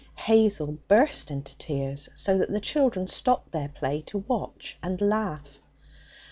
[0.17, 5.59] Hazel burst into tears, so that the children stopped their play to watch and laugh.